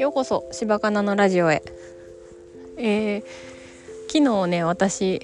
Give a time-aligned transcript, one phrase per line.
[0.00, 1.62] ようこそ柴かなのラジオへ、
[2.78, 3.22] えー、
[4.10, 5.20] 昨日ね私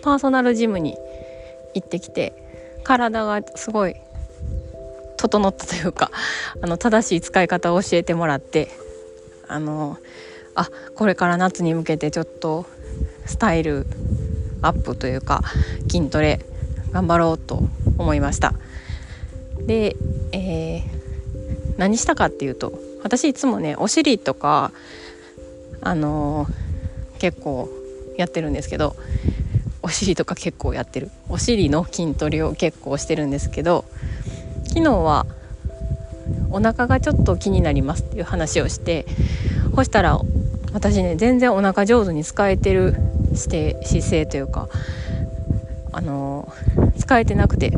[0.00, 0.96] パーソナルジムに
[1.74, 2.32] 行ってきて
[2.82, 3.94] 体がすごい
[5.18, 6.10] 整ったというか
[6.62, 8.70] あの正しい使い方を教えてもらって
[9.48, 9.98] あの
[10.54, 12.64] あこれから夏に向けてちょっと
[13.26, 13.84] スタイル
[14.62, 15.42] アップというか
[15.90, 16.40] 筋トレ
[16.90, 17.64] 頑張ろうと
[17.98, 18.54] 思いました。
[19.58, 19.94] で、
[20.32, 20.82] えー、
[21.76, 24.72] 何したかっていうと私いつもねお尻とか
[25.80, 27.68] あのー、結構
[28.18, 28.96] やってるんですけど
[29.80, 31.12] お尻とか結構やってる。
[31.28, 33.84] お尻の筋トレを結構してるんですけど
[34.64, 35.26] 昨日は
[36.50, 39.06] お腹がちょっと気になりますっていう話をして
[39.76, 40.18] そしたら
[40.72, 42.96] 私ね全然お腹上手に使えてる
[43.34, 44.68] して姿勢というか
[45.92, 47.70] あのー、使えてなくて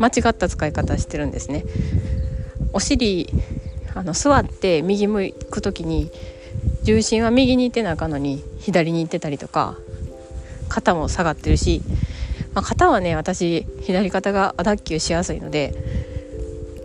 [0.00, 1.64] 間違った使い方してるんですね。
[2.72, 3.28] お尻
[3.94, 6.10] あの座って右向く時に
[6.84, 9.76] 重心は右に行ってなあかんのに左に行ってたりとか
[10.68, 11.82] 肩も下がってるし、
[12.54, 15.74] まあ、肩はね私左肩が脱臼しやすいので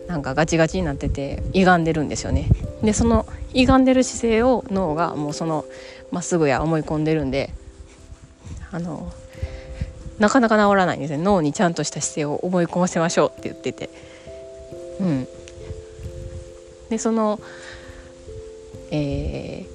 [0.08, 2.50] なんかガチガチになってて歪んでるんですよね。
[2.84, 5.66] でその歪んでる姿勢を脳がもうその
[6.12, 7.54] まっすぐや思い込んでるんで
[8.72, 9.12] あの
[10.20, 11.18] なかなか治らないんですね。
[11.18, 13.90] 脳にちゃんとした姿勢を思い込ませましょうって言ってて。
[15.00, 15.28] うん。
[16.94, 17.40] でその、
[18.92, 19.66] え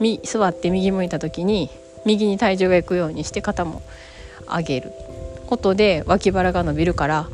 [0.00, 1.70] ー、座って右向いた時に
[2.04, 3.80] 右に体重がいくようにして肩も
[4.48, 4.92] 上げる
[5.46, 7.28] ことで脇腹が伸びるから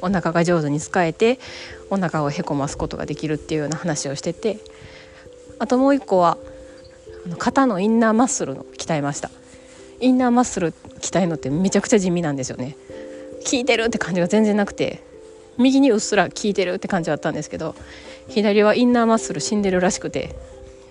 [0.00, 1.38] お腹が上手に使えて
[1.90, 4.56] お腹をへこますことができるっていうような話をしてて
[5.58, 6.38] あともう一個は
[7.36, 9.30] 肩のインナーマッスルの鍛えました。
[10.00, 12.76] インナーマッスル鍛えるのってめちゃくちゃ地味なんですよね。
[13.50, 15.13] 効いてるって感じが全然なくて。
[15.58, 17.74] 右にうっすら効いてるって感じだったんですけど
[18.28, 20.34] 左はインナーマッスル死んでるらしくて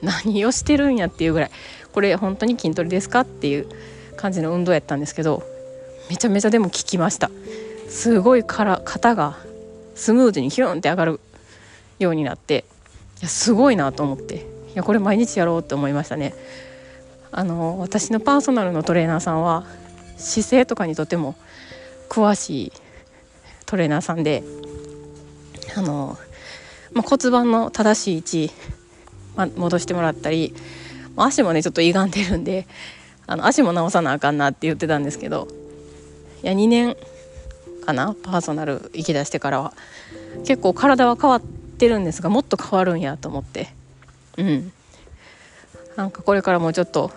[0.02, 1.52] 何をしてるんやっていうぐらい
[1.91, 3.68] これ本当に筋トレですかっていう
[4.16, 5.44] 感じの運動やったんですけど
[6.09, 7.31] めちゃめちゃでも効きました。
[7.88, 9.38] すごいから肩が
[9.94, 11.19] スムーズにヒュンって上がる
[12.00, 12.66] ようになって
[13.19, 14.40] いやすごいなと思ってい
[14.73, 16.34] やこれ毎日やろうって思いましたね。
[17.31, 19.66] あの私のパーソナルのトレーナーさんは
[20.18, 21.35] 姿勢とかにとても
[22.09, 22.72] 詳しい
[23.73, 24.44] トレーナーさんで
[25.75, 26.16] あの
[26.94, 28.51] まあ、骨盤の正しい位置、
[29.35, 30.53] まあ、戻してもらったり
[31.16, 32.67] 足もねちょっと歪んでるんで
[33.25, 35.47] あの足も直さなあかんなって言ってたんですけど
[36.44, 36.95] いや2年
[37.84, 39.73] かなパーソナル行き出してからは
[40.45, 43.69] 結構体は変わってるんですがもっと変わるんやと思って
[44.38, 44.72] うん
[45.95, 47.09] なんかこれからもうちょっと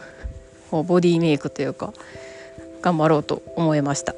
[0.70, 1.92] ボディメイクというか
[2.80, 4.14] 頑張ろうと思いました。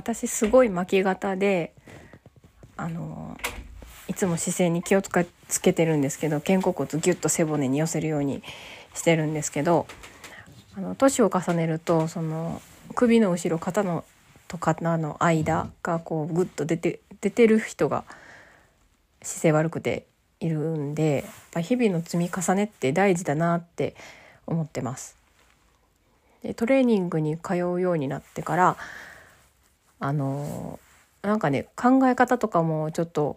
[0.00, 1.74] 私すごい巻き肩で
[2.78, 3.36] あの
[4.08, 8.42] いつも姿勢に気をつけてるんですけど肩甲骨ギュッと背骨に寄せるように
[8.94, 9.86] してるんですけど
[10.74, 12.62] あの年を重ねるとその
[12.94, 14.04] 首の後ろ肩の
[14.48, 18.04] と肩の間がこうグッと出て出てる人が
[19.20, 20.06] 姿勢悪くて
[20.40, 23.94] いるんでやっぱ日々の積み重ねって大事だなって
[24.46, 25.18] 思ってます。
[26.42, 28.76] でトレーニングに通うようになってから
[30.00, 30.80] あの
[31.22, 33.36] なんかね考え方とかもちょっと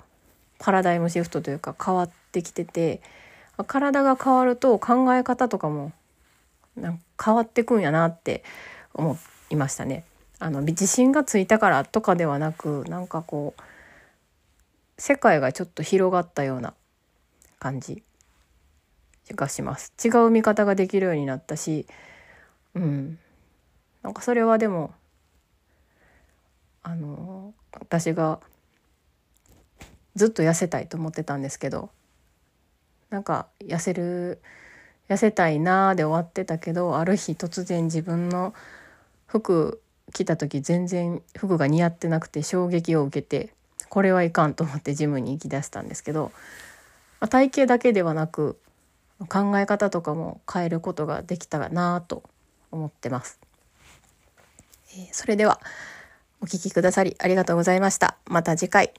[0.57, 3.01] パラダイムシフトというか変わってきてて
[3.67, 5.91] 体が変わると考え方とかも
[6.75, 8.43] なんか変わってくんやなって
[8.93, 9.17] 思
[9.49, 10.05] いましたね。
[10.39, 13.61] あの自信がついたからとかではなくなんかこう
[14.97, 16.73] 世界がちょっと広がったような
[17.59, 18.03] 感じ
[19.31, 19.93] がします。
[20.03, 21.85] 違う見方ができるようになったし、
[22.73, 23.19] うん、
[24.01, 24.93] なんかそれはでも
[27.93, 28.39] 私が
[30.15, 31.91] ずっと痩せたいと思ってたんですけど
[33.11, 34.41] なんか痩せる
[35.09, 38.55] 痩せたいなーで終わってたけどある日突然自分の
[39.27, 39.79] 服
[40.11, 43.53] 着た時全然服が似合ってなくて衝撃を受けて
[43.89, 46.31] これはいかんと思ってジムに行きだしたんですけど、
[47.19, 48.57] まあ、体型だけではなく
[49.29, 52.23] 考え方とかも変えることができたらなと
[52.71, 53.39] 思ってます。
[54.95, 55.59] えー、それでは
[56.43, 58.17] お聴きくださりありがとうございました。
[58.25, 58.91] また次回。